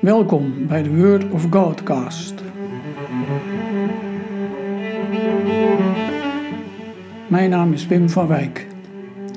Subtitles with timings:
[0.00, 2.34] Welkom bij de Word of Godcast.
[7.28, 8.66] Mijn naam is Wim van Wijk.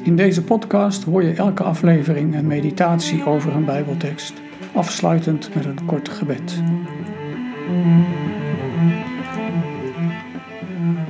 [0.03, 4.34] In deze podcast hoor je elke aflevering een meditatie over een Bijbeltekst,
[4.73, 6.62] afsluitend met een kort gebed.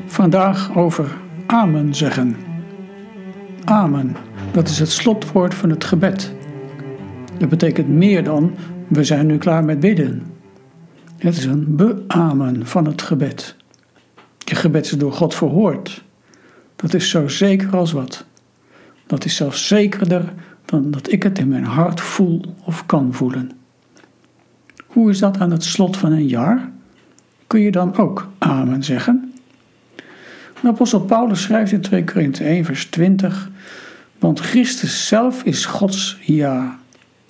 [0.06, 2.36] Vandaag over Amen zeggen.
[3.64, 4.16] Amen,
[4.52, 6.34] dat is het slotwoord van het gebed.
[7.38, 8.56] Dat betekent meer dan
[8.92, 10.24] we zijn nu klaar met bidden.
[11.18, 13.56] Het is een beamen van het gebed.
[14.38, 16.04] Je gebed is door God verhoord.
[16.76, 18.26] Dat is zo zeker als wat.
[19.08, 20.34] Dat is zelfs zekerder
[20.66, 23.52] dan dat ik het in mijn hart voel of kan voelen.
[24.86, 26.72] Hoe is dat aan het slot van een jaar?
[27.48, 29.34] Kun je dan ook amen zeggen?
[30.62, 33.50] De apostel Paulus schrijft in 2 Korinthe 1 vers 20
[34.20, 36.80] Want Christus zelf is Gods ja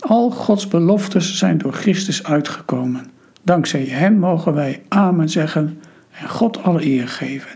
[0.02, 3.06] al Gods beloftes zijn door Christus uitgekomen.
[3.44, 5.80] Dankzij Hem mogen wij Amen zeggen
[6.12, 7.50] en God alle eer geven.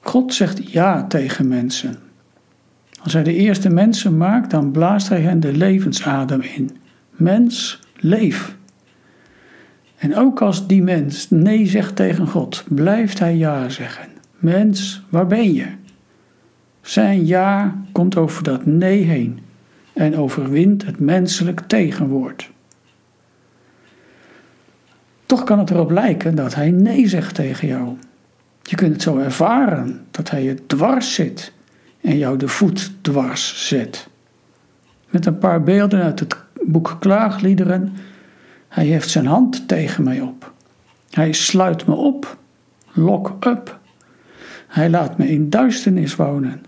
[0.00, 1.98] God zegt ja tegen mensen.
[3.02, 6.70] Als Hij de eerste mensen maakt, dan blaast Hij hen de levensadem in.
[7.10, 8.56] Mens, leef.
[9.96, 14.08] En ook als die mens nee zegt tegen God, blijft Hij ja zeggen.
[14.38, 15.66] Mens, waar ben je?
[16.82, 19.38] Zijn ja komt over dat nee heen
[20.00, 22.50] en overwint het menselijk tegenwoord.
[25.26, 27.96] Toch kan het erop lijken dat hij nee zegt tegen jou.
[28.62, 31.52] Je kunt het zo ervaren dat hij je dwars zit
[32.00, 34.08] en jou de voet dwars zet.
[35.10, 37.92] Met een paar beelden uit het boek Klaagliederen.
[38.68, 40.52] Hij heeft zijn hand tegen mij op.
[41.10, 42.38] Hij sluit me op,
[42.92, 43.78] lock up.
[44.66, 46.62] Hij laat me in duisternis wonen.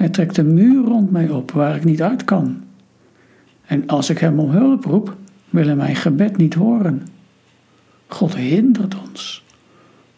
[0.00, 2.62] Hij trekt een muur rond mij op waar ik niet uit kan.
[3.66, 5.16] En als ik hem om hulp roep,
[5.50, 7.06] wil hij mijn gebed niet horen.
[8.06, 9.44] God hindert ons.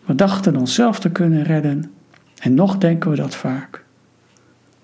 [0.05, 1.93] We dachten onszelf te kunnen redden
[2.39, 3.85] en nog denken we dat vaak.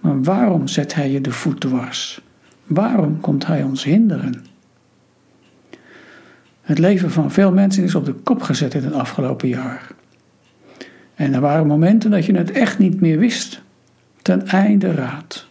[0.00, 2.20] Maar waarom zet hij je de voet dwars?
[2.66, 4.44] Waarom komt hij ons hinderen?
[6.60, 9.90] Het leven van veel mensen is op de kop gezet in het afgelopen jaar.
[11.14, 13.66] En er waren momenten dat je het echt niet meer wist
[14.28, 15.46] ten einde raad.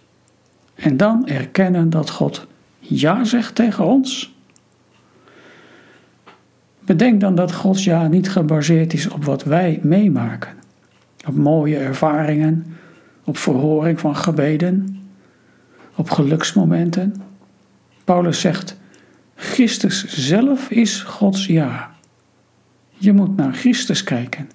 [0.76, 2.48] En dan erkennen dat God
[2.80, 4.36] ja zegt tegen ons.
[6.80, 10.54] Bedenk dan dat Gods ja niet gebaseerd is op wat wij meemaken,
[11.28, 12.78] op mooie ervaringen,
[13.24, 15.02] op verhoring van gebeden,
[15.96, 17.16] op geluksmomenten.
[18.04, 18.78] Paulus zegt:
[19.36, 21.92] Christus zelf is Gods ja.
[22.98, 24.50] Je moet naar Christus kijken.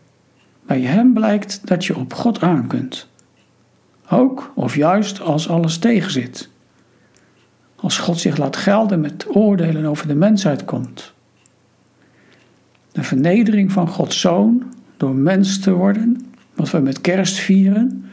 [0.67, 3.11] Bij Hem blijkt dat je op God aan kunt.
[4.09, 6.51] Ook of juist als alles tegenzit.
[7.77, 11.13] Als God zich laat gelden met oordelen over de mensheid komt.
[12.93, 14.63] De vernedering van Gods zoon
[14.97, 18.11] door mens te worden, wat we met kerst vieren,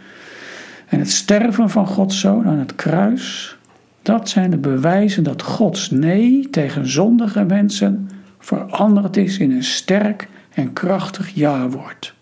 [0.88, 3.57] en het sterven van Gods zoon aan het kruis,
[4.01, 10.29] dat zijn de bewijzen dat Gods nee tegen zondige mensen veranderd is in een sterk
[10.50, 12.13] en krachtig ja-woord.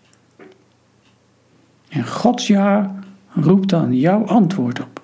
[1.88, 2.94] En Gods ja
[3.34, 5.02] roep dan jouw antwoord op.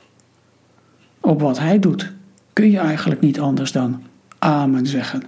[1.20, 2.12] Op wat hij doet
[2.52, 4.02] kun je eigenlijk niet anders dan
[4.38, 5.22] amen zeggen.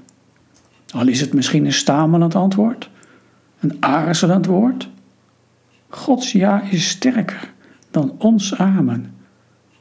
[0.90, 2.90] Al is het misschien een stamelend antwoord,
[3.60, 4.88] een aarzelend woord.
[5.88, 7.52] Gods ja is sterker
[7.90, 9.14] dan ons amen.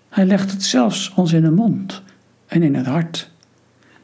[0.09, 2.01] Hij legt het zelfs ons in de mond
[2.45, 3.31] en in het hart.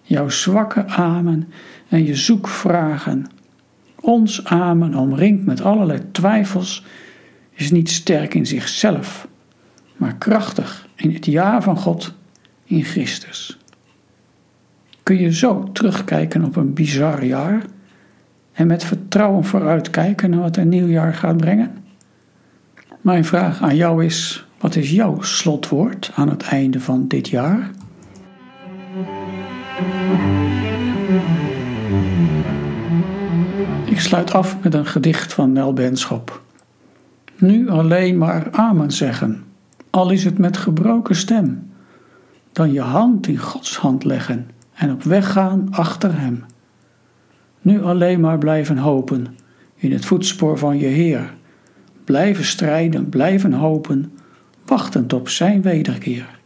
[0.01, 1.47] Jouw zwakke amen
[1.87, 3.25] en je zoekvragen.
[3.99, 6.85] Ons amen omringt met allerlei twijfels
[7.61, 9.27] is niet sterk in zichzelf,
[9.95, 12.13] maar krachtig in het ja van God
[12.63, 13.57] in Christus.
[15.03, 17.61] Kun je zo terugkijken op een bizar jaar
[18.51, 21.83] en met vertrouwen vooruitkijken naar wat een nieuw jaar gaat brengen?
[23.01, 27.71] Mijn vraag aan jou is: wat is jouw slotwoord aan het einde van dit jaar?
[33.85, 36.41] Ik sluit af met een gedicht van Nel Benschop
[37.41, 39.43] nu alleen maar amen zeggen,
[39.89, 41.71] al is het met gebroken stem,
[42.51, 46.43] dan je hand in Gods hand leggen en op weg gaan achter Hem.
[47.61, 49.35] Nu alleen maar blijven hopen
[49.75, 51.33] in het voetspoor van je Heer,
[52.03, 54.11] blijven strijden, blijven hopen,
[54.65, 56.39] wachtend op Zijn wederkeer.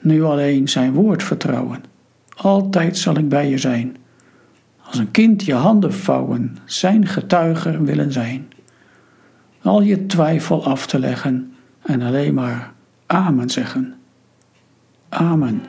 [0.00, 1.84] Nu alleen Zijn woord vertrouwen,
[2.34, 3.96] altijd zal ik bij je zijn,
[4.82, 8.46] als een kind je handen vouwen, Zijn getuiger willen zijn
[9.62, 12.72] al je twijfel af te leggen en alleen maar
[13.06, 13.94] Amen zeggen.
[15.08, 15.62] Amen.